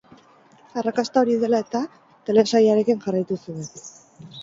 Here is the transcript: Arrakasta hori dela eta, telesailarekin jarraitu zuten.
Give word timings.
Arrakasta 0.81 1.21
hori 1.23 1.37
dela 1.45 1.61
eta, 1.67 1.83
telesailarekin 2.31 3.07
jarraitu 3.07 3.43
zuten. 3.43 3.91